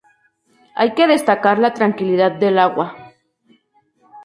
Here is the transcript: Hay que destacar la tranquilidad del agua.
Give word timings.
Hay 0.75 0.95
que 0.95 1.05
destacar 1.05 1.59
la 1.59 1.75
tranquilidad 1.75 2.31
del 2.31 2.57
agua. 2.57 3.13